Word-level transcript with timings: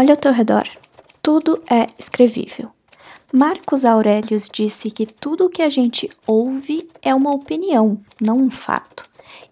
Olha 0.00 0.14
ao 0.14 0.16
teu 0.16 0.32
redor. 0.32 0.66
Tudo 1.20 1.62
é 1.70 1.86
escrevível. 1.98 2.70
Marcos 3.30 3.84
Aurelius 3.84 4.48
disse 4.50 4.90
que 4.90 5.04
tudo 5.04 5.44
o 5.44 5.50
que 5.50 5.60
a 5.60 5.68
gente 5.68 6.08
ouve 6.26 6.88
é 7.02 7.14
uma 7.14 7.30
opinião, 7.34 8.00
não 8.18 8.38
um 8.38 8.50
fato. 8.50 9.04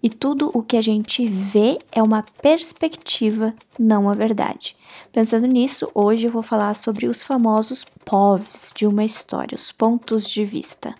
E 0.02 0.08
tudo 0.08 0.50
o 0.54 0.62
que 0.62 0.78
a 0.78 0.80
gente 0.80 1.26
vê 1.26 1.78
é 1.92 2.02
uma 2.02 2.24
perspectiva, 2.40 3.52
não 3.78 4.08
a 4.08 4.14
verdade. 4.14 4.74
Pensando 5.12 5.46
nisso, 5.46 5.90
hoje 5.94 6.28
eu 6.28 6.32
vou 6.32 6.42
falar 6.42 6.72
sobre 6.72 7.06
os 7.06 7.22
famosos 7.22 7.84
POVs 8.06 8.72
de 8.74 8.86
uma 8.86 9.04
história, 9.04 9.54
os 9.54 9.70
pontos 9.70 10.26
de 10.26 10.46
vista. 10.46 10.94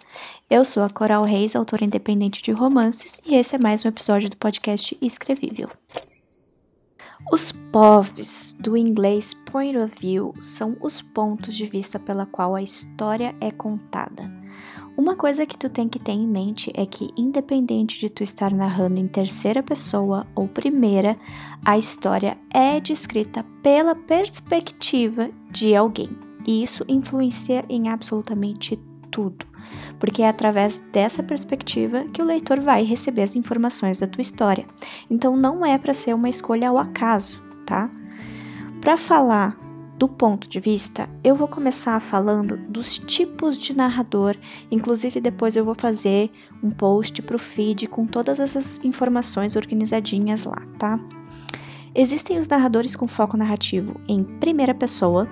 Eu 0.50 0.62
sou 0.62 0.82
a 0.82 0.90
Coral 0.90 1.24
Reis, 1.24 1.56
autora 1.56 1.86
independente 1.86 2.42
de 2.42 2.52
romances, 2.52 3.18
e 3.24 3.34
esse 3.34 3.56
é 3.56 3.58
mais 3.58 3.82
um 3.82 3.88
episódio 3.88 4.28
do 4.28 4.36
podcast 4.36 4.94
Escrevível. 5.00 5.70
Os 7.30 7.52
POVs, 7.52 8.56
do 8.58 8.74
inglês 8.74 9.34
Point 9.34 9.76
of 9.76 9.94
View, 10.00 10.34
são 10.40 10.74
os 10.80 11.02
pontos 11.02 11.54
de 11.54 11.66
vista 11.66 11.98
pela 11.98 12.24
qual 12.24 12.54
a 12.54 12.62
história 12.62 13.34
é 13.38 13.50
contada. 13.50 14.32
Uma 14.96 15.14
coisa 15.14 15.44
que 15.44 15.56
tu 15.56 15.68
tem 15.68 15.90
que 15.90 15.98
ter 15.98 16.12
em 16.12 16.26
mente 16.26 16.72
é 16.74 16.86
que, 16.86 17.10
independente 17.18 18.00
de 18.00 18.08
tu 18.08 18.22
estar 18.22 18.50
narrando 18.50 18.98
em 18.98 19.06
terceira 19.06 19.62
pessoa 19.62 20.26
ou 20.34 20.48
primeira, 20.48 21.18
a 21.62 21.76
história 21.76 22.38
é 22.52 22.80
descrita 22.80 23.44
pela 23.62 23.94
perspectiva 23.94 25.30
de 25.50 25.76
alguém. 25.76 26.08
E 26.46 26.62
isso 26.62 26.82
influencia 26.88 27.62
em 27.68 27.90
absolutamente 27.90 28.74
tudo, 29.10 29.46
porque 29.98 30.22
é 30.22 30.28
através 30.28 30.78
dessa 30.92 31.22
perspectiva 31.22 32.04
que 32.12 32.22
o 32.22 32.24
leitor 32.24 32.60
vai 32.60 32.84
receber 32.84 33.22
as 33.22 33.36
informações 33.36 33.98
da 33.98 34.06
tua 34.06 34.22
história. 34.22 34.66
Então 35.10 35.36
não 35.36 35.64
é 35.64 35.76
para 35.78 35.94
ser 35.94 36.14
uma 36.14 36.28
escolha 36.28 36.68
ao 36.68 36.78
acaso, 36.78 37.42
tá? 37.66 37.90
Para 38.80 38.96
falar 38.96 39.58
do 39.98 40.06
ponto 40.06 40.48
de 40.48 40.60
vista, 40.60 41.08
eu 41.24 41.34
vou 41.34 41.48
começar 41.48 41.98
falando 42.00 42.56
dos 42.56 42.98
tipos 42.98 43.58
de 43.58 43.76
narrador, 43.76 44.36
inclusive 44.70 45.20
depois 45.20 45.56
eu 45.56 45.64
vou 45.64 45.74
fazer 45.74 46.30
um 46.62 46.70
post 46.70 47.20
para 47.22 47.34
o 47.34 47.38
feed 47.38 47.88
com 47.88 48.06
todas 48.06 48.38
essas 48.38 48.82
informações 48.84 49.56
organizadinhas 49.56 50.44
lá, 50.44 50.62
tá? 50.78 51.00
Existem 51.92 52.38
os 52.38 52.46
narradores 52.46 52.94
com 52.94 53.08
foco 53.08 53.36
narrativo 53.36 54.00
em 54.06 54.22
primeira 54.22 54.72
pessoa, 54.72 55.28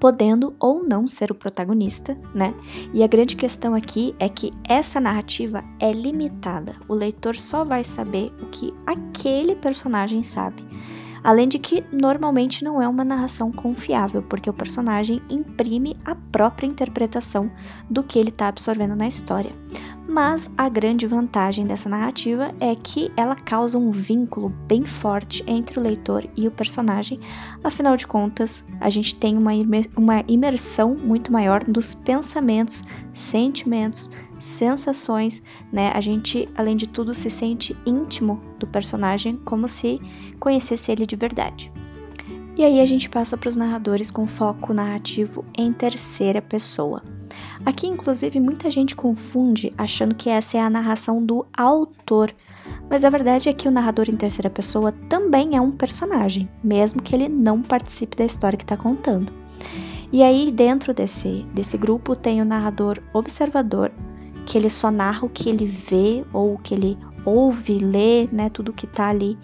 podendo 0.00 0.54
ou 0.58 0.82
não 0.82 1.06
ser 1.06 1.30
o 1.30 1.34
protagonista, 1.34 2.16
né? 2.34 2.54
E 2.92 3.02
a 3.02 3.06
grande 3.06 3.36
questão 3.36 3.74
aqui 3.74 4.14
é 4.18 4.28
que 4.28 4.50
essa 4.68 5.00
narrativa 5.00 5.64
é 5.80 5.92
limitada. 5.92 6.76
O 6.88 6.94
leitor 6.94 7.36
só 7.36 7.64
vai 7.64 7.84
saber 7.84 8.32
o 8.40 8.46
que 8.46 8.72
aquele 8.86 9.54
personagem 9.56 10.22
sabe. 10.22 10.64
Além 11.22 11.48
de 11.48 11.58
que 11.58 11.84
normalmente 11.92 12.62
não 12.62 12.80
é 12.80 12.88
uma 12.88 13.04
narração 13.04 13.50
confiável, 13.50 14.22
porque 14.22 14.48
o 14.48 14.54
personagem 14.54 15.20
imprime 15.28 15.96
a 16.04 16.14
própria 16.14 16.66
interpretação 16.66 17.50
do 17.90 18.02
que 18.02 18.18
ele 18.18 18.28
está 18.28 18.48
absorvendo 18.48 18.94
na 18.94 19.08
história. 19.08 19.52
Mas 20.10 20.50
a 20.56 20.70
grande 20.70 21.06
vantagem 21.06 21.66
dessa 21.66 21.86
narrativa 21.86 22.54
é 22.58 22.74
que 22.74 23.12
ela 23.14 23.36
causa 23.36 23.76
um 23.76 23.90
vínculo 23.90 24.48
bem 24.66 24.86
forte 24.86 25.44
entre 25.46 25.78
o 25.78 25.82
leitor 25.82 26.26
e 26.34 26.48
o 26.48 26.50
personagem, 26.50 27.20
afinal 27.62 27.94
de 27.94 28.06
contas, 28.06 28.66
a 28.80 28.88
gente 28.88 29.14
tem 29.14 29.36
uma, 29.36 29.52
imersão 30.26 30.94
muito 30.94 31.30
maior 31.30 31.62
dos 31.62 31.94
pensamentos, 31.94 32.84
sentimentos, 33.12 34.10
sensações, 34.38 35.42
né? 35.70 35.92
A 35.94 36.00
gente, 36.00 36.48
além 36.56 36.76
de 36.76 36.88
tudo, 36.88 37.12
se 37.12 37.28
sente 37.28 37.76
íntimo 37.84 38.40
do 38.58 38.66
personagem, 38.66 39.36
como 39.44 39.68
se 39.68 40.00
conhecesse 40.40 40.90
ele 40.90 41.04
de 41.04 41.16
verdade. 41.16 41.70
E 42.56 42.64
aí 42.64 42.80
a 42.80 42.86
gente 42.86 43.10
passa 43.10 43.36
para 43.36 43.48
os 43.48 43.56
narradores 43.56 44.10
com 44.10 44.26
foco 44.26 44.72
narrativo 44.72 45.44
em 45.56 45.70
terceira 45.70 46.40
pessoa. 46.40 47.02
Aqui, 47.64 47.86
inclusive, 47.86 48.40
muita 48.40 48.70
gente 48.70 48.94
confunde 48.94 49.72
achando 49.76 50.14
que 50.14 50.30
essa 50.30 50.56
é 50.56 50.60
a 50.60 50.70
narração 50.70 51.24
do 51.24 51.46
autor, 51.56 52.34
mas 52.88 53.04
a 53.04 53.10
verdade 53.10 53.48
é 53.48 53.52
que 53.52 53.68
o 53.68 53.70
narrador 53.70 54.08
em 54.08 54.16
terceira 54.16 54.50
pessoa 54.50 54.92
também 55.08 55.56
é 55.56 55.60
um 55.60 55.72
personagem, 55.72 56.48
mesmo 56.62 57.02
que 57.02 57.14
ele 57.14 57.28
não 57.28 57.62
participe 57.62 58.16
da 58.16 58.24
história 58.24 58.56
que 58.56 58.64
está 58.64 58.76
contando. 58.76 59.32
E 60.10 60.22
aí, 60.22 60.50
dentro 60.50 60.94
desse, 60.94 61.44
desse 61.52 61.76
grupo, 61.76 62.16
tem 62.16 62.40
o 62.40 62.44
narrador 62.44 62.98
observador, 63.12 63.92
que 64.46 64.56
ele 64.56 64.70
só 64.70 64.90
narra 64.90 65.26
o 65.26 65.28
que 65.28 65.50
ele 65.50 65.66
vê 65.66 66.24
ou 66.32 66.54
o 66.54 66.58
que 66.58 66.72
ele 66.72 66.96
ouve, 67.28 67.78
lê, 67.78 68.26
né, 68.32 68.48
tudo 68.48 68.72
que 68.72 68.86
tá 68.86 69.08
ali 69.08 69.38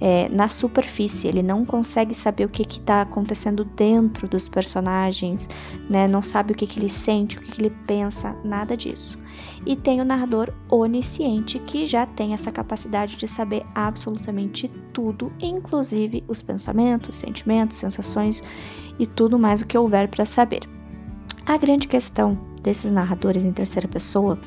é, 0.00 0.28
na 0.28 0.48
superfície. 0.48 1.28
Ele 1.28 1.42
não 1.42 1.64
consegue 1.64 2.14
saber 2.14 2.44
o 2.44 2.48
que 2.48 2.64
que 2.64 2.80
tá 2.80 3.02
acontecendo 3.02 3.64
dentro 3.64 4.28
dos 4.28 4.48
personagens, 4.48 5.48
né, 5.88 6.08
não 6.08 6.22
sabe 6.22 6.52
o 6.52 6.56
que 6.56 6.66
que 6.66 6.78
ele 6.78 6.88
sente, 6.88 7.38
o 7.38 7.40
que 7.40 7.52
que 7.52 7.62
ele 7.62 7.74
pensa, 7.86 8.36
nada 8.44 8.76
disso. 8.76 9.18
E 9.64 9.76
tem 9.76 10.00
o 10.00 10.04
narrador 10.04 10.52
onisciente 10.70 11.58
que 11.58 11.86
já 11.86 12.06
tem 12.06 12.32
essa 12.32 12.50
capacidade 12.50 13.16
de 13.16 13.26
saber 13.26 13.64
absolutamente 13.74 14.68
tudo, 14.92 15.32
inclusive 15.40 16.24
os 16.26 16.40
pensamentos, 16.40 17.18
sentimentos, 17.18 17.76
sensações 17.76 18.42
e 18.98 19.06
tudo 19.06 19.38
mais 19.38 19.60
o 19.60 19.66
que 19.66 19.76
houver 19.76 20.08
para 20.08 20.24
saber. 20.24 20.60
A 21.44 21.56
grande 21.56 21.86
questão 21.86 22.38
desses 22.62 22.90
narradores 22.90 23.44
em 23.44 23.52
terceira 23.52 23.86
pessoa 23.86 24.38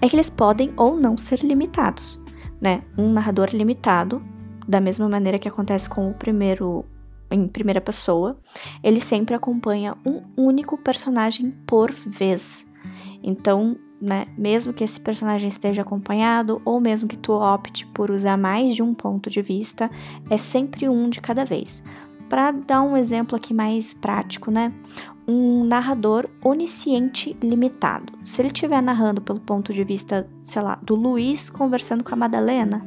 é 0.00 0.08
que 0.08 0.16
eles 0.16 0.30
podem 0.30 0.70
ou 0.76 0.96
não 0.96 1.18
ser 1.18 1.40
limitados, 1.40 2.22
né? 2.60 2.82
Um 2.96 3.12
narrador 3.12 3.48
limitado, 3.52 4.22
da 4.66 4.80
mesma 4.80 5.08
maneira 5.08 5.38
que 5.38 5.48
acontece 5.48 5.88
com 5.88 6.10
o 6.10 6.14
primeiro 6.14 6.84
em 7.30 7.46
primeira 7.46 7.80
pessoa, 7.80 8.38
ele 8.82 9.00
sempre 9.00 9.34
acompanha 9.34 9.94
um 10.04 10.22
único 10.36 10.78
personagem 10.78 11.50
por 11.66 11.92
vez. 11.92 12.70
Então, 13.22 13.76
né, 14.00 14.26
mesmo 14.36 14.72
que 14.72 14.84
esse 14.84 15.00
personagem 15.00 15.48
esteja 15.48 15.82
acompanhado 15.82 16.62
ou 16.64 16.80
mesmo 16.80 17.08
que 17.08 17.18
tu 17.18 17.32
opte 17.32 17.84
por 17.86 18.10
usar 18.10 18.38
mais 18.38 18.74
de 18.74 18.82
um 18.82 18.94
ponto 18.94 19.28
de 19.28 19.42
vista, 19.42 19.90
é 20.30 20.36
sempre 20.36 20.88
um 20.88 21.10
de 21.10 21.20
cada 21.20 21.44
vez. 21.44 21.82
Para 22.28 22.50
dar 22.50 22.82
um 22.82 22.96
exemplo 22.96 23.36
aqui 23.36 23.52
mais 23.52 23.94
prático, 23.94 24.50
né? 24.50 24.72
Um 25.28 25.62
narrador 25.62 26.26
onisciente 26.42 27.36
limitado. 27.42 28.14
Se 28.22 28.40
ele 28.40 28.48
estiver 28.48 28.82
narrando 28.82 29.20
pelo 29.20 29.38
ponto 29.38 29.74
de 29.74 29.84
vista, 29.84 30.26
sei 30.42 30.62
lá, 30.62 30.78
do 30.82 30.94
Luiz 30.94 31.50
conversando 31.50 32.02
com 32.02 32.14
a 32.14 32.16
Madalena, 32.16 32.84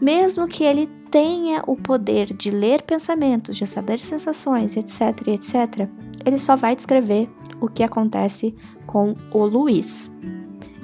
mesmo 0.00 0.48
que 0.48 0.64
ele 0.64 0.88
tenha 1.08 1.62
o 1.66 1.76
poder 1.76 2.34
de 2.34 2.50
ler 2.50 2.82
pensamentos, 2.82 3.56
de 3.56 3.64
saber 3.66 4.00
sensações, 4.00 4.76
etc, 4.76 5.28
etc, 5.28 5.88
ele 6.26 6.38
só 6.38 6.56
vai 6.56 6.74
descrever 6.74 7.30
o 7.60 7.68
que 7.68 7.84
acontece 7.84 8.54
com 8.84 9.14
o 9.30 9.46
Luiz. 9.46 10.10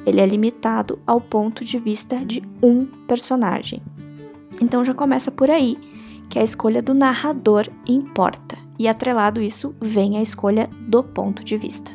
Ele 0.07 0.21
é 0.21 0.27
limitado 0.27 1.01
ao 1.05 1.21
ponto 1.21 1.65
de 1.65 1.79
vista 1.79 2.25
de 2.25 2.43
um 2.63 2.87
personagem. 2.87 3.83
Então 4.61 4.85
já 4.85 4.95
começa 4.95 5.31
por 5.31 5.51
aí, 5.51 5.77
que 6.29 6.39
a 6.39 6.43
escolha 6.43 6.83
do 6.83 6.95
narrador 6.95 7.69
importa 7.87 8.57
e 8.79 8.87
atrelado 8.87 9.41
isso 9.41 9.75
vem 9.81 10.17
a 10.17 10.23
escolha 10.23 10.69
do 10.89 11.03
ponto 11.03 11.43
de 11.43 11.57
vista. 11.57 11.91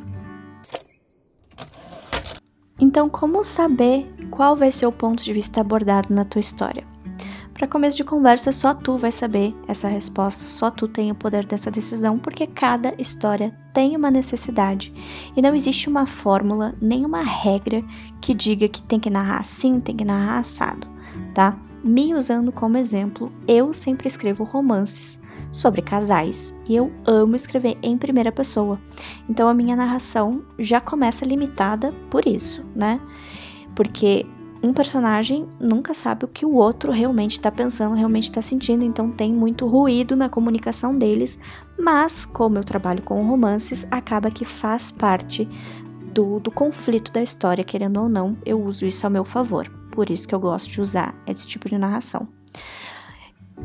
Então, 2.80 3.08
como 3.08 3.44
saber 3.44 4.14
qual 4.30 4.56
vai 4.56 4.72
ser 4.72 4.86
o 4.86 4.92
ponto 4.92 5.24
de 5.24 5.32
vista 5.32 5.62
abordado 5.62 6.14
na 6.14 6.26
tua 6.26 6.42
história? 6.42 6.84
Para 7.54 7.68
começo 7.68 7.96
de 7.96 8.04
conversa, 8.04 8.52
só 8.52 8.74
tu 8.74 8.98
vai 8.98 9.12
saber 9.12 9.56
essa 9.68 9.88
resposta, 9.88 10.48
só 10.48 10.72
tu 10.72 10.88
tem 10.88 11.12
o 11.12 11.16
poder 11.16 11.46
dessa 11.46 11.70
decisão, 11.70 12.18
porque 12.18 12.48
cada 12.48 12.94
história 12.98 13.58
tem 13.74 13.96
uma 13.96 14.10
necessidade 14.10 14.92
e 15.36 15.42
não 15.42 15.54
existe 15.54 15.88
uma 15.88 16.06
fórmula, 16.06 16.76
nem 16.82 17.06
uma 17.06 17.22
regra 17.22 17.84
que 18.20 18.34
diga 18.34 18.68
que 18.68 18.82
tem 18.82 19.00
que 19.00 19.10
narrar 19.10 19.40
assim, 19.40 19.80
tem 19.80 19.96
que 19.96 20.04
narrar 20.04 20.40
assado, 20.40 20.88
tá? 21.34 21.58
Me 21.84 22.14
usando 22.14 22.52
como 22.52 22.78
exemplo, 22.78 23.32
eu 23.48 23.74
sempre 23.74 24.08
escrevo 24.08 24.44
romances 24.44 25.22
sobre 25.52 25.82
casais 25.82 26.60
e 26.68 26.76
eu 26.76 26.92
amo 27.06 27.36
escrever 27.36 27.78
em 27.82 27.98
primeira 27.98 28.32
pessoa. 28.32 28.80
Então 29.30 29.48
a 29.48 29.54
minha 29.54 29.76
narração 29.76 30.44
já 30.58 30.82
começa 30.82 31.26
limitada 31.26 31.94
por 32.10 32.28
isso, 32.28 32.66
né? 32.76 33.00
Porque 33.76 34.26
um 34.64 34.72
personagem 34.72 35.46
nunca 35.60 35.94
sabe 35.94 36.24
o 36.24 36.28
que 36.28 36.46
o 36.46 36.54
outro 36.54 36.92
realmente 36.92 37.34
está 37.34 37.52
pensando, 37.52 37.96
realmente 37.96 38.24
está 38.24 38.42
sentindo, 38.42 38.86
então 38.86 39.12
tem 39.12 39.34
muito 39.34 39.68
ruído 39.68 40.16
na 40.16 40.30
comunicação 40.30 40.98
deles, 40.98 41.38
mas 41.78 42.26
como 42.26 42.58
eu 42.58 42.64
trabalho 42.64 43.04
com 43.04 43.28
romances, 43.28 43.86
acaba 43.92 44.32
que 44.32 44.46
faz 44.46 44.90
parte 44.90 45.48
do, 46.14 46.40
do 46.40 46.50
conflito 46.50 47.12
da 47.12 47.22
história, 47.22 47.64
querendo 47.64 48.00
ou 48.00 48.08
não, 48.08 48.38
eu 48.46 48.64
uso 48.64 48.86
isso 48.86 49.06
a 49.06 49.10
meu 49.10 49.26
favor. 49.26 49.70
Por 49.94 50.10
isso 50.10 50.28
que 50.28 50.34
eu 50.34 50.40
gosto 50.40 50.72
de 50.72 50.82
usar 50.82 51.16
esse 51.28 51.48
tipo 51.48 51.70
de 51.70 51.78
narração. 51.78 52.28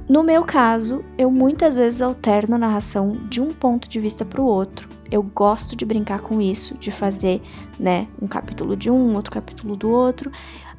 No 0.07 0.23
meu 0.23 0.45
caso, 0.45 1.03
eu 1.17 1.31
muitas 1.31 1.77
vezes 1.77 2.03
alterno 2.03 2.57
a 2.57 2.59
narração 2.59 3.17
de 3.31 3.41
um 3.41 3.49
ponto 3.49 3.89
de 3.89 3.99
vista 3.99 4.27
para 4.27 4.43
o 4.43 4.45
outro. 4.45 4.91
Eu 5.11 5.23
gosto 5.23 5.75
de 5.75 5.87
brincar 5.87 6.21
com 6.21 6.39
isso, 6.39 6.75
de 6.75 6.91
fazer, 6.91 7.41
né, 7.81 8.07
um 8.21 8.27
capítulo 8.27 8.77
de 8.77 8.91
um, 8.91 9.15
outro 9.15 9.33
capítulo 9.33 9.75
do 9.75 9.89
outro, 9.89 10.31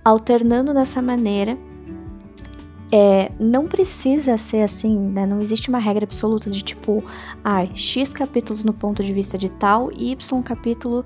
alternando 0.05 0.71
dessa 0.71 1.01
maneira. 1.01 1.57
É, 2.91 3.31
não 3.39 3.67
precisa 3.67 4.37
ser 4.37 4.61
assim, 4.61 4.95
né? 4.95 5.25
Não 5.25 5.41
existe 5.41 5.69
uma 5.69 5.79
regra 5.79 6.05
absoluta 6.05 6.49
de 6.49 6.61
tipo, 6.61 7.03
ah, 7.43 7.65
X 7.73 8.13
capítulos 8.13 8.63
no 8.63 8.73
ponto 8.73 9.03
de 9.03 9.13
vista 9.13 9.35
de 9.35 9.49
tal 9.49 9.91
e 9.95 10.11
Y 10.11 10.43
capítulo 10.43 11.03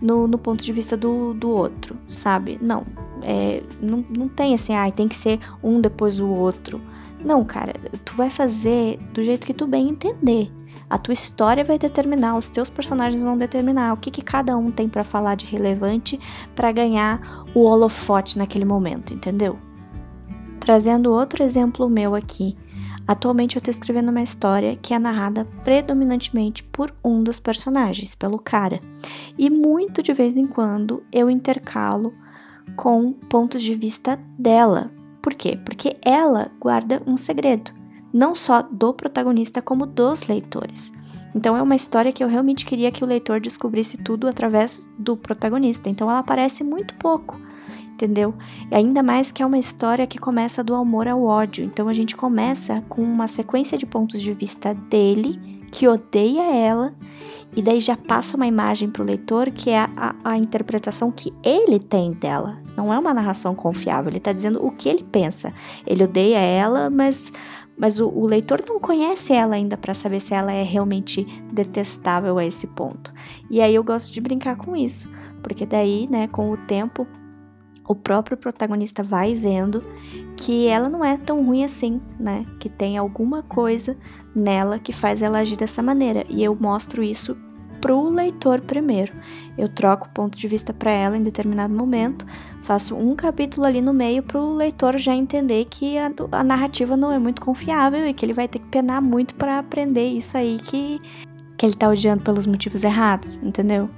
no, 0.00 0.26
no 0.26 0.38
ponto 0.38 0.64
de 0.64 0.72
vista 0.72 0.96
do, 0.96 1.34
do 1.34 1.50
outro, 1.50 1.96
sabe? 2.08 2.58
Não, 2.60 2.84
é, 3.22 3.62
não, 3.80 4.04
não 4.16 4.28
tem 4.28 4.54
assim, 4.54 4.74
ah, 4.74 4.90
tem 4.90 5.08
que 5.08 5.16
ser 5.16 5.38
um 5.62 5.80
depois 5.80 6.16
do 6.16 6.28
outro. 6.28 6.80
Não, 7.24 7.44
cara, 7.44 7.74
tu 8.04 8.14
vai 8.14 8.30
fazer 8.30 8.98
do 9.12 9.22
jeito 9.22 9.46
que 9.46 9.52
tu 9.52 9.66
bem 9.66 9.90
entender. 9.90 10.50
A 10.88 10.98
tua 10.98 11.14
história 11.14 11.62
vai 11.62 11.78
determinar, 11.78 12.36
os 12.36 12.48
teus 12.48 12.68
personagens 12.68 13.22
vão 13.22 13.38
determinar 13.38 13.92
o 13.92 13.96
que, 13.96 14.10
que 14.10 14.22
cada 14.22 14.56
um 14.56 14.72
tem 14.72 14.88
para 14.88 15.04
falar 15.04 15.36
de 15.36 15.46
relevante 15.46 16.18
para 16.54 16.72
ganhar 16.72 17.44
o 17.54 17.62
holofote 17.62 18.36
naquele 18.36 18.64
momento, 18.64 19.14
entendeu? 19.14 19.56
Trazendo 20.58 21.12
outro 21.12 21.44
exemplo 21.44 21.88
meu 21.88 22.14
aqui. 22.14 22.56
Atualmente 23.10 23.56
eu 23.56 23.60
tô 23.60 23.68
escrevendo 23.68 24.10
uma 24.10 24.22
história 24.22 24.76
que 24.76 24.94
é 24.94 24.98
narrada 25.00 25.44
predominantemente 25.64 26.62
por 26.62 26.94
um 27.04 27.24
dos 27.24 27.40
personagens, 27.40 28.14
pelo 28.14 28.38
cara. 28.38 28.78
E 29.36 29.50
muito 29.50 30.00
de 30.00 30.12
vez 30.12 30.36
em 30.36 30.46
quando 30.46 31.02
eu 31.10 31.28
intercalo 31.28 32.14
com 32.76 33.12
pontos 33.12 33.64
de 33.64 33.74
vista 33.74 34.16
dela. 34.38 34.92
Por 35.20 35.34
quê? 35.34 35.58
Porque 35.64 35.96
ela 36.04 36.52
guarda 36.60 37.02
um 37.04 37.16
segredo 37.16 37.72
não 38.12 38.32
só 38.32 38.62
do 38.62 38.94
protagonista, 38.94 39.60
como 39.60 39.86
dos 39.86 40.28
leitores. 40.28 40.92
Então 41.34 41.56
é 41.56 41.62
uma 41.62 41.74
história 41.74 42.12
que 42.12 42.22
eu 42.22 42.28
realmente 42.28 42.64
queria 42.64 42.92
que 42.92 43.02
o 43.02 43.06
leitor 43.06 43.40
descobrisse 43.40 43.98
tudo 44.04 44.28
através 44.28 44.88
do 44.96 45.16
protagonista. 45.16 45.90
Então 45.90 46.08
ela 46.08 46.20
aparece 46.20 46.62
muito 46.62 46.94
pouco, 46.94 47.40
entendeu? 48.00 48.34
E 48.70 48.74
ainda 48.74 49.02
mais 49.02 49.30
que 49.30 49.42
é 49.42 49.46
uma 49.46 49.58
história 49.58 50.06
que 50.06 50.18
começa 50.18 50.64
do 50.64 50.74
amor 50.74 51.06
ao 51.06 51.22
ódio. 51.22 51.64
Então 51.64 51.86
a 51.86 51.92
gente 51.92 52.16
começa 52.16 52.82
com 52.88 53.02
uma 53.02 53.28
sequência 53.28 53.76
de 53.76 53.84
pontos 53.84 54.22
de 54.22 54.32
vista 54.32 54.74
dele, 54.74 55.60
que 55.70 55.86
odeia 55.86 56.42
ela, 56.56 56.94
e 57.54 57.62
daí 57.62 57.80
já 57.80 57.96
passa 57.96 58.36
uma 58.36 58.46
imagem 58.46 58.88
para 58.88 59.02
o 59.02 59.04
leitor 59.04 59.50
que 59.50 59.70
é 59.70 59.78
a, 59.96 60.14
a, 60.24 60.38
interpretação 60.38 61.12
que 61.12 61.32
ele 61.44 61.78
tem 61.78 62.12
dela. 62.12 62.58
Não 62.76 62.92
é 62.92 62.98
uma 62.98 63.12
narração 63.12 63.54
confiável, 63.54 64.08
ele 64.08 64.18
está 64.18 64.32
dizendo 64.32 64.64
o 64.64 64.70
que 64.70 64.88
ele 64.88 65.04
pensa. 65.04 65.52
Ele 65.86 66.04
odeia 66.04 66.38
ela, 66.38 66.88
mas 66.88 67.32
mas 67.76 67.98
o, 67.98 68.08
o 68.08 68.26
leitor 68.26 68.62
não 68.68 68.78
conhece 68.78 69.32
ela 69.32 69.54
ainda 69.54 69.74
para 69.74 69.94
saber 69.94 70.20
se 70.20 70.34
ela 70.34 70.52
é 70.52 70.62
realmente 70.62 71.26
detestável 71.50 72.36
a 72.36 72.44
esse 72.44 72.66
ponto. 72.66 73.10
E 73.48 73.60
aí 73.60 73.74
eu 73.74 73.82
gosto 73.82 74.12
de 74.12 74.20
brincar 74.20 74.56
com 74.56 74.76
isso, 74.76 75.10
porque 75.42 75.64
daí, 75.64 76.06
né, 76.10 76.28
com 76.28 76.50
o 76.50 76.58
tempo, 76.58 77.08
o 77.90 77.94
próprio 77.96 78.36
protagonista 78.36 79.02
vai 79.02 79.34
vendo 79.34 79.82
que 80.36 80.68
ela 80.68 80.88
não 80.88 81.04
é 81.04 81.16
tão 81.16 81.44
ruim 81.44 81.64
assim, 81.64 82.00
né? 82.20 82.46
Que 82.60 82.68
tem 82.68 82.96
alguma 82.96 83.42
coisa 83.42 83.98
nela 84.32 84.78
que 84.78 84.92
faz 84.92 85.22
ela 85.22 85.40
agir 85.40 85.56
dessa 85.56 85.82
maneira. 85.82 86.24
E 86.28 86.40
eu 86.40 86.54
mostro 86.54 87.02
isso 87.02 87.36
pro 87.80 88.08
leitor 88.08 88.60
primeiro. 88.60 89.12
Eu 89.58 89.68
troco 89.68 90.06
o 90.06 90.10
ponto 90.10 90.38
de 90.38 90.46
vista 90.46 90.72
para 90.72 90.92
ela 90.92 91.16
em 91.16 91.22
determinado 91.24 91.74
momento, 91.74 92.24
faço 92.62 92.94
um 92.94 93.16
capítulo 93.16 93.66
ali 93.66 93.80
no 93.80 93.92
meio 93.92 94.22
pro 94.22 94.54
leitor 94.54 94.96
já 94.96 95.12
entender 95.12 95.64
que 95.64 95.98
a, 95.98 96.12
a 96.30 96.44
narrativa 96.44 96.96
não 96.96 97.10
é 97.10 97.18
muito 97.18 97.42
confiável 97.42 98.06
e 98.06 98.14
que 98.14 98.24
ele 98.24 98.32
vai 98.32 98.46
ter 98.46 98.60
que 98.60 98.68
penar 98.68 99.02
muito 99.02 99.34
para 99.34 99.58
aprender 99.58 100.06
isso 100.06 100.36
aí 100.36 100.60
que, 100.62 101.00
que 101.58 101.66
ele 101.66 101.74
tá 101.74 101.88
odiando 101.88 102.22
pelos 102.22 102.46
motivos 102.46 102.84
errados, 102.84 103.42
entendeu? 103.42 103.90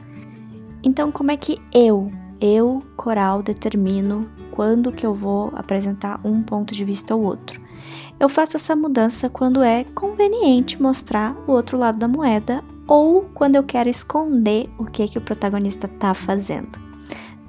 Então, 0.82 1.12
como 1.12 1.30
é 1.30 1.36
que 1.36 1.58
eu, 1.74 2.10
eu, 2.42 2.82
coral, 2.96 3.40
determino 3.40 4.28
quando 4.50 4.90
que 4.90 5.06
eu 5.06 5.14
vou 5.14 5.52
apresentar 5.54 6.20
um 6.24 6.42
ponto 6.42 6.74
de 6.74 6.84
vista 6.84 7.14
ou 7.14 7.22
outro? 7.22 7.60
Eu 8.18 8.28
faço 8.28 8.56
essa 8.56 8.74
mudança 8.74 9.30
quando 9.30 9.62
é 9.62 9.84
conveniente 9.84 10.82
mostrar 10.82 11.36
o 11.46 11.52
outro 11.52 11.78
lado 11.78 11.98
da 11.98 12.08
moeda 12.08 12.62
ou 12.86 13.22
quando 13.32 13.54
eu 13.54 13.62
quero 13.62 13.88
esconder 13.88 14.68
o 14.76 14.84
que 14.84 15.06
que 15.06 15.18
o 15.18 15.22
protagonista 15.22 15.86
tá 15.86 16.12
fazendo. 16.12 16.81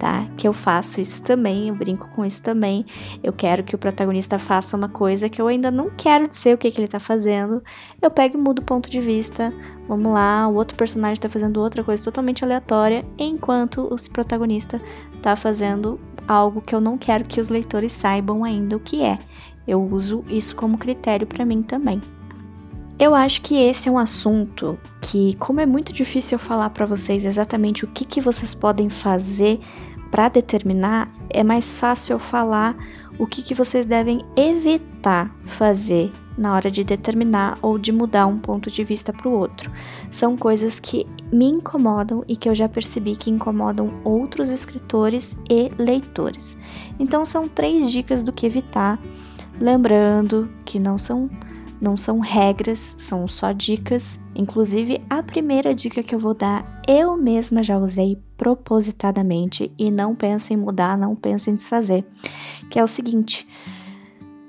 Tá? 0.04 0.28
Que 0.36 0.46
eu 0.46 0.52
faço 0.52 1.00
isso 1.00 1.24
também, 1.24 1.70
eu 1.70 1.76
brinco 1.76 2.10
com 2.10 2.26
isso 2.26 2.44
também. 2.44 2.86
Eu 3.24 3.32
quero 3.32 3.64
que 3.64 3.74
o 3.74 3.78
protagonista 3.78 4.38
faça 4.38 4.76
uma 4.76 4.90
coisa 4.90 5.30
que 5.30 5.42
eu 5.42 5.48
ainda 5.48 5.72
não 5.72 5.90
quero 5.90 6.28
dizer 6.28 6.54
o 6.54 6.58
que, 6.58 6.70
que 6.70 6.82
ele 6.82 6.90
tá 6.90 7.00
fazendo. 7.00 7.64
Eu 8.02 8.12
pego 8.12 8.36
e 8.36 8.38
mudo 8.38 8.60
o 8.60 8.66
ponto 8.66 8.90
de 8.90 9.00
vista. 9.00 9.54
Vamos 9.88 10.12
lá, 10.12 10.46
o 10.50 10.56
outro 10.56 10.76
personagem 10.76 11.22
tá 11.22 11.30
fazendo 11.30 11.62
outra 11.62 11.86
coisa 11.86 12.04
totalmente 12.04 12.44
aleatória, 12.44 13.06
enquanto 13.18 13.84
o 13.84 14.12
protagonista 14.12 14.82
tá 15.22 15.38
fazendo 15.38 15.98
algo 16.28 16.60
que 16.60 16.76
eu 16.76 16.82
não 16.82 16.98
quero 16.98 17.24
que 17.24 17.40
os 17.40 17.48
leitores 17.48 17.94
saibam 17.94 18.44
ainda 18.44 18.76
o 18.76 18.82
que 18.82 19.04
é. 19.04 19.18
Eu 19.66 19.82
uso 19.82 20.26
isso 20.28 20.54
como 20.54 20.78
critério 20.78 21.26
para 21.26 21.46
mim 21.46 21.64
também. 21.64 22.02
Eu 23.00 23.16
acho 23.16 23.42
que 23.42 23.56
esse 23.56 23.90
é 23.90 23.92
um 23.92 23.98
assunto 23.98 24.78
que, 25.02 25.34
como 25.36 25.60
é 25.60 25.66
muito 25.66 25.92
difícil 25.92 26.36
eu 26.36 26.40
falar 26.40 26.70
para 26.72 26.86
vocês 26.86 27.26
exatamente 27.26 27.86
o 27.86 27.88
que, 27.88 28.06
que 28.06 28.22
vocês 28.22 28.54
podem 28.54 28.90
fazer 28.90 29.60
para 30.14 30.30
determinar, 30.30 31.08
é 31.28 31.44
mais 31.44 31.80
fácil 31.80 32.14
eu 32.14 32.20
falar 32.20 32.78
o 33.18 33.26
que, 33.26 33.42
que 33.42 33.56
vocês 33.56 33.88
devem 33.88 34.24
evitar 34.38 35.36
fazer 35.44 36.12
na 36.38 36.54
hora 36.54 36.70
de 36.70 36.84
determinar 36.84 37.58
ou 37.64 37.80
de 37.80 37.92
mudar 37.92 38.28
um 38.28 38.38
ponto 38.38 38.70
de 38.70 38.84
vista 38.84 39.12
para 39.12 39.28
o 39.28 39.32
outro. 39.32 39.72
São 40.12 40.38
coisas 40.38 40.80
que 40.80 41.08
me 41.32 41.46
incomodam 41.46 42.24
e 42.28 42.36
que 42.36 42.48
eu 42.48 42.54
já 42.54 42.70
percebi 42.70 43.16
que 43.16 43.32
incomodam 43.32 43.92
outros 44.04 44.52
escritores 44.52 45.36
e 45.50 45.72
leitores. 45.80 46.60
Então, 47.00 47.26
são 47.26 47.50
três 47.50 47.92
dicas 47.92 48.24
do 48.24 48.32
que 48.32 48.46
evitar, 48.46 49.00
lembrando 49.60 50.48
que 50.64 50.78
não 50.78 50.96
são 50.96 51.28
não 51.82 51.98
são 51.98 52.20
regras, 52.20 52.96
são 53.00 53.28
só 53.28 53.52
dicas. 53.52 54.20
Inclusive, 54.34 55.02
a 55.10 55.22
primeira 55.22 55.76
dica 55.76 56.02
que 56.02 56.16
eu 56.16 56.20
vou 56.20 56.34
dar, 56.34 56.82
eu 56.88 57.18
mesma 57.18 57.62
já 57.62 57.78
usei 57.78 58.18
propositadamente 58.44 59.72
e 59.80 59.90
não 59.90 60.14
penso 60.14 60.52
em 60.52 60.58
mudar, 60.58 60.98
não 60.98 61.16
penso 61.16 61.50
em 61.50 61.56
desfazer, 61.56 62.04
que 62.70 62.78
é 62.78 62.84
o 62.84 62.88
seguinte: 62.88 63.48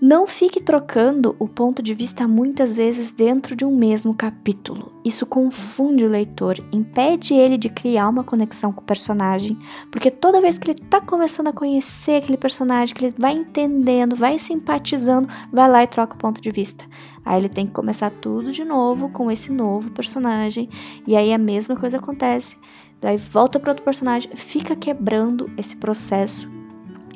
não 0.06 0.26
fique 0.26 0.62
trocando 0.62 1.34
o 1.38 1.48
ponto 1.48 1.82
de 1.82 1.94
vista 1.94 2.28
muitas 2.28 2.76
vezes 2.76 3.10
dentro 3.10 3.56
de 3.56 3.64
um 3.64 3.74
mesmo 3.74 4.14
capítulo. 4.14 4.92
Isso 5.02 5.24
confunde 5.24 6.04
o 6.04 6.10
leitor, 6.10 6.58
impede 6.70 7.32
ele 7.32 7.56
de 7.56 7.70
criar 7.70 8.10
uma 8.10 8.22
conexão 8.22 8.70
com 8.70 8.82
o 8.82 8.84
personagem, 8.84 9.56
porque 9.90 10.10
toda 10.10 10.42
vez 10.42 10.58
que 10.58 10.66
ele 10.66 10.78
está 10.78 11.00
começando 11.00 11.46
a 11.46 11.54
conhecer 11.54 12.16
aquele 12.16 12.36
personagem, 12.36 12.94
que 12.94 13.06
ele 13.06 13.14
vai 13.16 13.32
entendendo, 13.32 14.14
vai 14.14 14.38
simpatizando, 14.38 15.26
vai 15.50 15.70
lá 15.70 15.82
e 15.82 15.86
troca 15.86 16.14
o 16.14 16.18
ponto 16.18 16.38
de 16.38 16.50
vista. 16.50 16.84
Aí 17.24 17.40
ele 17.40 17.48
tem 17.48 17.64
que 17.64 17.72
começar 17.72 18.10
tudo 18.10 18.52
de 18.52 18.62
novo 18.62 19.08
com 19.08 19.30
esse 19.30 19.50
novo 19.50 19.90
personagem, 19.90 20.68
e 21.06 21.16
aí 21.16 21.32
a 21.32 21.38
mesma 21.38 21.76
coisa 21.76 21.96
acontece. 21.96 22.58
Daí 23.00 23.16
volta 23.16 23.58
para 23.58 23.70
outro 23.70 23.82
personagem, 23.82 24.30
fica 24.36 24.76
quebrando 24.76 25.50
esse 25.56 25.76
processo. 25.76 26.52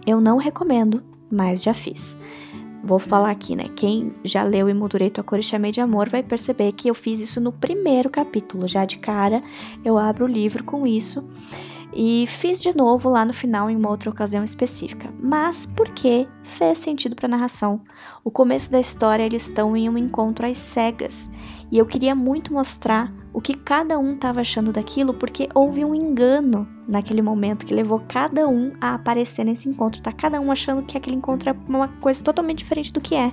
Eu 0.06 0.22
não 0.22 0.38
recomendo, 0.38 1.02
mas 1.30 1.62
já 1.62 1.74
fiz. 1.74 2.16
Vou 2.82 2.98
falar 2.98 3.30
aqui, 3.30 3.56
né? 3.56 3.64
Quem 3.74 4.14
já 4.22 4.42
leu 4.42 4.68
Emoldurei 4.68 5.10
Tua 5.10 5.24
Cor 5.24 5.38
e 5.38 5.42
Chamei 5.42 5.72
de 5.72 5.80
Amor 5.80 6.08
vai 6.08 6.22
perceber 6.22 6.72
que 6.72 6.88
eu 6.88 6.94
fiz 6.94 7.20
isso 7.20 7.40
no 7.40 7.52
primeiro 7.52 8.08
capítulo. 8.08 8.68
Já 8.68 8.84
de 8.84 8.98
cara, 8.98 9.42
eu 9.84 9.98
abro 9.98 10.24
o 10.24 10.28
livro 10.28 10.62
com 10.62 10.86
isso. 10.86 11.28
E 11.92 12.26
fiz 12.28 12.60
de 12.60 12.76
novo 12.76 13.08
lá 13.08 13.24
no 13.24 13.32
final 13.32 13.68
em 13.68 13.76
uma 13.76 13.90
outra 13.90 14.10
ocasião 14.10 14.44
específica. 14.44 15.12
Mas 15.20 15.66
porque 15.66 16.28
fez 16.42 16.78
sentido 16.78 17.16
para 17.16 17.26
a 17.26 17.30
narração. 17.30 17.80
O 18.22 18.30
começo 18.30 18.70
da 18.70 18.78
história 18.78 19.24
eles 19.24 19.48
estão 19.48 19.76
em 19.76 19.88
um 19.88 19.98
encontro 19.98 20.46
às 20.46 20.58
cegas. 20.58 21.30
E 21.72 21.78
eu 21.78 21.86
queria 21.86 22.14
muito 22.14 22.52
mostrar 22.52 23.12
o 23.38 23.40
que 23.40 23.54
cada 23.54 23.96
um 24.00 24.14
estava 24.14 24.40
achando 24.40 24.72
daquilo, 24.72 25.14
porque 25.14 25.48
houve 25.54 25.84
um 25.84 25.94
engano 25.94 26.66
naquele 26.88 27.22
momento 27.22 27.64
que 27.64 27.72
levou 27.72 28.00
cada 28.00 28.48
um 28.48 28.72
a 28.80 28.94
aparecer 28.94 29.44
nesse 29.44 29.68
encontro. 29.68 30.02
Tá 30.02 30.10
cada 30.10 30.40
um 30.40 30.50
achando 30.50 30.82
que 30.82 30.98
aquele 30.98 31.14
encontro 31.14 31.48
é 31.48 31.54
uma 31.68 31.86
coisa 31.86 32.20
totalmente 32.24 32.58
diferente 32.58 32.92
do 32.92 33.00
que 33.00 33.14
é. 33.14 33.32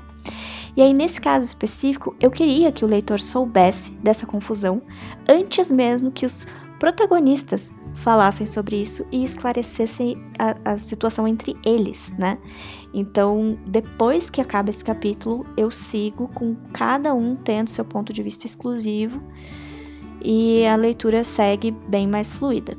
E 0.77 0.81
aí, 0.83 0.93
nesse 0.93 1.19
caso 1.19 1.43
específico, 1.43 2.15
eu 2.19 2.29
queria 2.29 2.71
que 2.71 2.85
o 2.85 2.87
leitor 2.87 3.19
soubesse 3.19 3.93
dessa 3.93 4.27
confusão 4.27 4.79
antes 5.27 5.71
mesmo 5.71 6.11
que 6.11 6.23
os 6.23 6.45
protagonistas 6.77 7.73
falassem 7.95 8.45
sobre 8.45 8.79
isso 8.79 9.07
e 9.11 9.23
esclarecessem 9.23 10.23
a, 10.37 10.73
a, 10.73 10.77
situação 10.77 11.27
entre 11.27 11.57
eles, 11.65 12.13
né? 12.19 12.37
Então, 12.93 13.57
depois 13.65 14.29
que 14.29 14.39
acaba 14.39 14.69
esse 14.69 14.85
capítulo, 14.85 15.47
eu 15.57 15.71
sigo 15.71 16.27
com 16.27 16.55
cada 16.71 17.11
um 17.15 17.35
tendo 17.35 17.71
seu 17.71 17.83
ponto 17.83 18.13
de 18.13 18.21
vista 18.21 18.45
exclusivo 18.45 19.19
e 20.25 20.65
a 20.65 20.75
leitura 20.75 21.23
segue 21.23 21.71
bem 21.71 22.07
mais 22.07 22.33
fluida. 22.33 22.75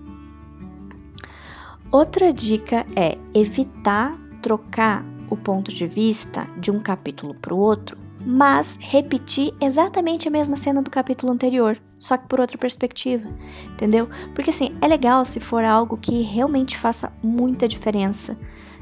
Outra 1.91 2.33
dica 2.33 2.85
é 2.97 3.17
evitar 3.33 4.19
trocar 4.43 5.05
o 5.31 5.37
ponto 5.37 5.73
de 5.73 5.87
vista 5.87 6.47
de 6.59 6.71
um 6.71 6.81
capítulo 6.81 7.35
para 7.35 7.55
o 7.55 7.59
outro, 7.59 7.97
mas 8.25 8.77
repetir 8.81 9.55
exatamente 9.61 10.27
a 10.27 10.31
mesma 10.31 10.57
cena 10.57 10.83
do 10.83 10.91
capítulo 10.91 11.33
anterior, 11.33 11.79
só 11.97 12.17
que 12.17 12.27
por 12.27 12.41
outra 12.41 12.59
perspectiva, 12.59 13.29
entendeu? 13.71 14.09
Porque 14.35 14.51
assim, 14.51 14.77
é 14.81 14.89
legal 14.89 15.25
se 15.25 15.39
for 15.39 15.65
algo 15.65 15.97
que 15.97 16.23
realmente 16.23 16.77
faça 16.77 17.13
muita 17.23 17.69
diferença, 17.69 18.37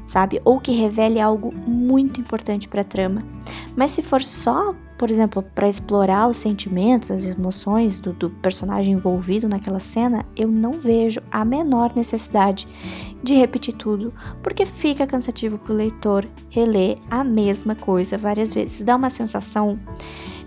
sabe? 0.05 0.39
Ou 0.45 0.59
que 0.59 0.71
revele 0.71 1.19
algo 1.19 1.53
muito 1.53 2.21
importante 2.21 2.67
para 2.67 2.81
a 2.81 2.85
trama. 2.85 3.23
Mas 3.75 3.91
se 3.91 4.01
for 4.01 4.23
só, 4.23 4.73
por 4.97 5.09
exemplo, 5.09 5.43
para 5.43 5.67
explorar 5.67 6.29
os 6.29 6.37
sentimentos, 6.37 7.11
as 7.11 7.25
emoções 7.25 7.99
do, 7.99 8.13
do, 8.13 8.29
personagem 8.29 8.93
envolvido 8.93 9.49
naquela 9.49 9.79
cena, 9.79 10.25
eu 10.35 10.47
não 10.47 10.73
vejo 10.73 11.21
a 11.31 11.43
menor 11.43 11.91
necessidade 11.95 12.67
de 13.21 13.33
repetir 13.33 13.73
tudo, 13.73 14.13
porque 14.41 14.65
fica 14.65 15.05
cansativo 15.05 15.57
para 15.57 15.73
o 15.73 15.75
leitor 15.75 16.25
reler 16.49 16.97
a 17.09 17.23
mesma 17.23 17.75
coisa 17.75 18.17
várias 18.17 18.53
vezes. 18.53 18.83
Dá 18.83 18.95
uma 18.95 19.09
sensação 19.09 19.79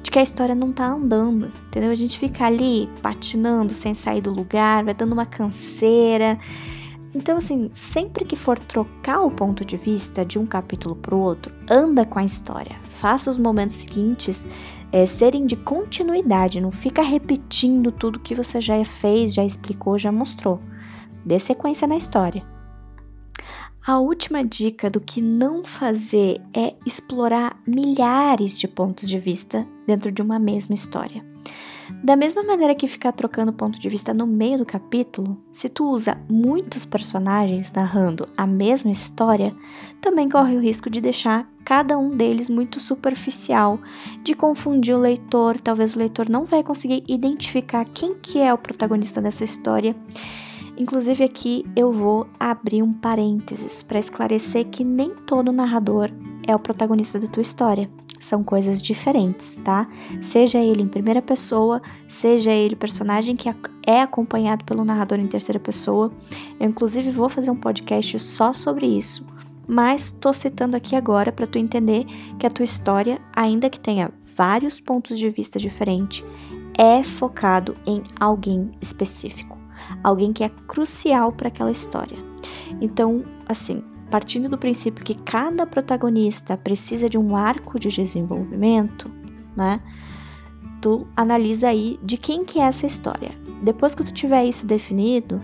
de 0.03 0.11
que 0.11 0.19
a 0.19 0.23
história 0.23 0.55
não 0.55 0.73
tá 0.73 0.87
andando, 0.87 1.53
entendeu? 1.67 1.91
A 1.91 1.95
gente 1.95 2.19
fica 2.19 2.47
ali 2.47 2.89
patinando 3.03 3.73
sem 3.75 3.93
sair 3.93 4.23
do 4.23 4.33
lugar, 4.33 4.85
vai 4.85 4.95
dando 4.95 5.13
uma 5.13 5.27
canseira. 5.27 6.39
Então, 7.15 7.39
assim, 7.39 7.71
sempre 7.73 8.25
que 8.25 8.37
for 8.37 8.59
trocar 8.59 9.23
o 9.23 9.31
ponto 9.31 9.65
de 9.65 9.77
vista 9.77 10.25
de 10.25 10.39
um 10.39 10.47
capítulo 10.47 10.95
para 10.95 11.15
o 11.15 11.21
outro, 11.21 11.55
anda 11.69 12.05
com 12.05 12.19
a 12.19 12.25
história. 12.25 12.77
Faça 12.91 13.31
os 13.31 13.39
momentos 13.39 13.77
seguintes 13.77 14.47
é, 14.93 15.07
serem 15.07 15.47
de 15.47 15.57
continuidade, 15.57 16.61
não 16.61 16.71
fica 16.71 17.03
repetindo 17.03 17.91
tudo 17.91 18.21
que 18.21 18.35
você 18.35 18.61
já 18.61 18.83
fez, 18.85 19.35
já 19.35 19.45
explicou, 19.45 19.97
já 19.99 20.13
mostrou. 20.13 20.61
Dê 21.25 21.39
sequência 21.39 21.89
na 21.89 21.97
história. 21.97 22.45
A 23.87 23.99
última 23.99 24.45
dica 24.45 24.91
do 24.91 25.01
que 25.01 25.23
não 25.23 25.65
fazer 25.65 26.43
é 26.55 26.75
explorar 26.85 27.59
milhares 27.67 28.59
de 28.59 28.69
pontos 28.69 29.09
de 29.09 29.19
vista 29.19 29.67
dentro 29.87 30.13
de 30.13 30.21
uma 30.21 30.39
mesma 30.39 30.75
história. 30.75 31.25
Da 32.03 32.17
mesma 32.17 32.43
maneira 32.43 32.75
que 32.75 32.87
ficar 32.87 33.13
trocando 33.13 33.53
ponto 33.53 33.79
de 33.79 33.89
vista 33.89 34.13
no 34.13 34.27
meio 34.27 34.59
do 34.59 34.67
capítulo, 34.67 35.39
se 35.51 35.69
tu 35.69 35.91
usa 35.91 36.21
muitos 36.31 36.85
personagens 36.85 37.73
narrando 37.73 38.27
a 38.37 38.47
mesma 38.47 38.91
história, 38.91 39.57
também 40.01 40.29
corre 40.29 40.57
o 40.57 40.61
risco 40.61 40.91
de 40.91 41.01
deixar 41.01 41.49
cada 41.65 41.99
um 41.99 42.11
deles 42.11 42.49
muito 42.49 42.79
superficial, 42.79 43.81
de 44.23 44.35
confundir 44.35 44.95
o 44.95 44.99
leitor, 44.99 45.61
talvez 45.61 45.95
o 45.95 45.99
leitor 45.99 46.29
não 46.29 46.45
vai 46.45 46.63
conseguir 46.63 47.03
identificar 47.09 47.85
quem 47.85 48.15
que 48.15 48.39
é 48.39 48.53
o 48.53 48.59
protagonista 48.59 49.21
dessa 49.21 49.45
história. 49.45 49.97
Inclusive 50.77 51.25
aqui 51.25 51.65
eu 51.75 51.91
vou 51.91 52.27
abrir 52.39 52.83
um 52.83 52.93
parênteses 52.93 53.83
para 53.83 53.99
esclarecer 53.99 54.67
que 54.67 54.85
nem 54.85 55.11
todo 55.27 55.53
narrador 55.53 56.11
é 56.47 56.55
o 56.55 56.59
protagonista 56.59 57.19
da 57.19 57.27
tua 57.27 57.43
história 57.43 57.91
são 58.19 58.43
coisas 58.43 58.81
diferentes, 58.83 59.61
tá? 59.65 59.89
Seja 60.21 60.59
ele 60.59 60.83
em 60.83 60.89
primeira 60.89 61.23
pessoa, 61.23 61.81
seja 62.07 62.51
ele 62.51 62.77
personagem 62.77 63.37
que 63.37 63.49
é 63.87 64.03
acompanhado 64.03 64.65
pelo 64.65 64.85
narrador 64.85 65.19
em 65.19 65.27
terceira 65.27 65.59
pessoa. 65.59 66.13
Eu 66.59 66.69
inclusive 66.69 67.11
vou 67.11 67.29
fazer 67.29 67.51
um 67.51 67.57
podcast 67.57 68.19
só 68.19 68.53
sobre 68.53 68.87
isso, 68.87 69.27
mas 69.67 70.11
tô 70.11 70.33
citando 70.33 70.77
aqui 70.77 70.97
agora 70.97 71.31
para 71.31 71.47
tu 71.47 71.59
entender 71.59 72.05
que 72.39 72.47
a 72.47 72.51
tua 72.51 72.65
história, 72.65 73.21
ainda 73.35 73.71
que 73.71 73.79
tenha 73.79 74.11
vários 74.37 74.81
pontos 74.81 75.19
de 75.19 75.29
vista 75.29 75.59
diferentes, 75.59 76.25
é 76.79 77.03
focado 77.03 77.77
em 77.85 78.03
alguém 78.21 78.71
específico, 78.81 79.59
alguém 80.03 80.33
que 80.33 80.45
é 80.45 80.49
crucial 80.49 81.33
para 81.33 81.49
aquela 81.49 81.73
história. 81.73 82.17
Então, 82.81 83.25
assim, 83.49 83.83
partindo 84.11 84.49
do 84.49 84.59
princípio 84.59 85.05
que 85.05 85.15
cada 85.15 85.67
protagonista 85.67 86.57
precisa 86.57 87.09
de 87.09 87.19
um 87.19 87.37
arco 87.37 87.79
de 87.79 87.89
desenvolvimento, 87.89 89.11
né? 89.57 89.81
Tu 90.81 91.07
analisa 91.17 91.69
aí 91.69 91.99
de 92.03 92.17
quem 92.17 92.45
que 92.45 92.61
é 92.61 92.63
essa 92.63 92.87
história. 92.87 93.33
Depois 93.63 93.95
que 93.95 94.05
tu 94.05 94.13
tiver 94.13 94.45
isso 94.45 94.67
definido, 94.67 95.43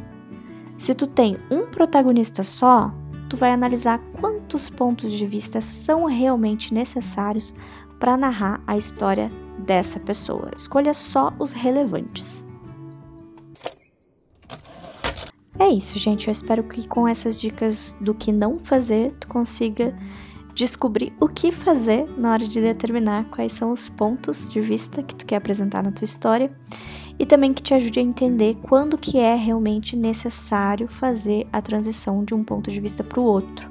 se 0.76 0.94
tu 0.94 1.06
tem 1.06 1.36
um 1.50 1.66
protagonista 1.66 2.42
só, 2.42 2.92
tu 3.28 3.36
vai 3.36 3.52
analisar 3.52 3.98
quantos 4.20 4.70
pontos 4.70 5.12
de 5.12 5.26
vista 5.26 5.60
são 5.60 6.04
realmente 6.04 6.72
necessários 6.72 7.54
para 7.98 8.16
narrar 8.16 8.60
a 8.66 8.76
história 8.76 9.30
dessa 9.58 9.98
pessoa. 9.98 10.50
Escolha 10.56 10.94
só 10.94 11.32
os 11.38 11.52
relevantes. 11.52 12.46
É 15.58 15.68
isso, 15.68 15.98
gente. 15.98 16.26
Eu 16.26 16.32
espero 16.32 16.64
que 16.64 16.86
com 16.86 17.06
essas 17.06 17.40
dicas 17.40 17.96
do 18.00 18.14
que 18.14 18.32
não 18.32 18.58
fazer, 18.58 19.12
tu 19.20 19.28
consiga 19.28 19.96
descobrir 20.54 21.12
o 21.20 21.28
que 21.28 21.50
fazer 21.50 22.06
na 22.16 22.32
hora 22.32 22.46
de 22.46 22.60
determinar 22.60 23.24
quais 23.24 23.52
são 23.52 23.72
os 23.72 23.88
pontos 23.88 24.48
de 24.48 24.60
vista 24.60 25.02
que 25.02 25.14
tu 25.14 25.26
quer 25.26 25.36
apresentar 25.36 25.82
na 25.82 25.90
tua 25.90 26.04
história 26.04 26.50
e 27.18 27.26
também 27.26 27.52
que 27.52 27.62
te 27.62 27.74
ajude 27.74 27.98
a 27.98 28.02
entender 28.02 28.56
quando 28.62 28.98
que 28.98 29.18
é 29.18 29.34
realmente 29.34 29.96
necessário 29.96 30.88
fazer 30.88 31.46
a 31.52 31.60
transição 31.60 32.24
de 32.24 32.34
um 32.34 32.42
ponto 32.42 32.70
de 32.70 32.80
vista 32.80 33.02
para 33.02 33.20
o 33.20 33.24
outro. 33.24 33.70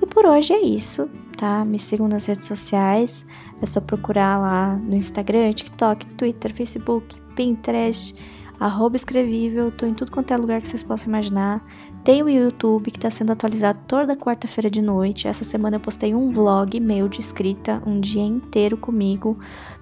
E 0.00 0.06
por 0.06 0.24
hoje 0.24 0.52
é 0.52 0.62
isso, 0.62 1.10
tá? 1.36 1.64
Me 1.64 1.78
sigam 1.78 2.08
nas 2.08 2.26
redes 2.26 2.46
sociais, 2.46 3.26
é 3.60 3.66
só 3.66 3.80
procurar 3.80 4.38
lá 4.38 4.76
no 4.76 4.96
Instagram, 4.96 5.52
TikTok, 5.52 6.06
Twitter, 6.08 6.52
Facebook, 6.52 7.18
Pinterest, 7.34 8.14
arroba 8.60 8.94
escrevível, 8.94 9.72
tô 9.72 9.86
em 9.86 9.94
tudo 9.94 10.12
quanto 10.12 10.32
é 10.32 10.36
lugar 10.36 10.60
que 10.60 10.68
vocês 10.68 10.82
possam 10.82 11.08
imaginar. 11.08 11.64
Tem 12.04 12.22
o 12.22 12.28
YouTube 12.28 12.90
que 12.90 12.98
tá 12.98 13.08
sendo 13.08 13.32
atualizado 13.32 13.78
toda 13.88 14.14
quarta-feira 14.14 14.70
de 14.70 14.82
noite. 14.82 15.26
Essa 15.26 15.42
semana 15.44 15.76
eu 15.76 15.80
postei 15.80 16.14
um 16.14 16.30
vlog 16.30 16.78
meu 16.78 17.08
de 17.08 17.20
escrita, 17.20 17.82
um 17.86 17.98
dia 17.98 18.22
inteiro 18.22 18.76
comigo, 18.76 19.38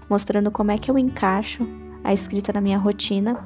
mostrando 0.08 0.50
como 0.52 0.70
é 0.70 0.78
que 0.78 0.88
eu 0.88 0.96
encaixo 0.96 1.66
a 2.04 2.14
escrita 2.14 2.52
na 2.52 2.60
minha 2.60 2.78
rotina 2.78 3.36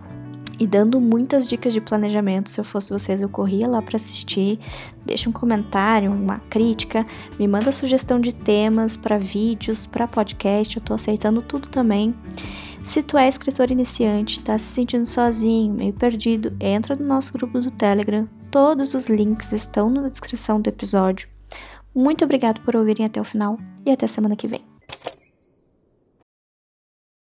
e 0.61 0.67
dando 0.67 1.01
muitas 1.01 1.49
dicas 1.49 1.73
de 1.73 1.81
planejamento. 1.81 2.51
Se 2.51 2.61
eu 2.61 2.65
fosse 2.65 2.93
vocês, 2.93 3.23
eu 3.23 3.29
corria 3.29 3.67
lá 3.67 3.81
para 3.81 3.97
assistir. 3.97 4.59
Deixa 5.05 5.29
um 5.29 5.33
comentário, 5.33 6.13
uma 6.13 6.39
crítica, 6.51 7.05
me 7.39 7.49
manda 7.49 7.73
sugestão 7.73 8.21
de 8.21 8.35
temas 8.35 8.97
para 8.97 9.19
vídeos, 9.19 9.87
para 9.87 10.07
podcast. 10.07 10.77
Eu 10.77 10.83
tô 10.83 10.95
aceitando 10.95 11.41
tudo 11.41 11.69
também. 11.69 12.15
Se 12.83 13.01
tu 13.01 13.17
é 13.17 13.29
escritor 13.29 13.71
iniciante, 13.71 14.41
tá 14.41 14.59
se 14.59 14.65
sentindo 14.65 15.07
sozinho, 15.07 15.73
meio 15.73 15.93
perdido, 15.93 16.57
entra 16.59 16.97
no 16.97 17.07
nosso 17.07 17.33
grupo 17.33 17.61
do 17.61 17.71
Telegram. 17.71 18.29
Todos 18.51 18.95
os 18.95 19.09
links 19.09 19.53
estão 19.53 19.89
na 19.89 20.09
descrição 20.09 20.61
do 20.61 20.69
episódio. 20.69 21.29
Muito 21.95 22.25
obrigado 22.25 22.61
por 22.63 22.75
ouvirem 22.75 23.07
até 23.07 23.21
o 23.21 23.25
final 23.25 23.57
e 23.87 23.91
até 23.91 24.09
semana 24.09 24.35
que 24.35 24.49
vem. 24.49 24.72